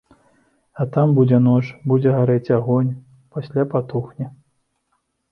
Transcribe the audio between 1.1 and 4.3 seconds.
будзе ноч, будзе гарэць агонь, пасля патухне.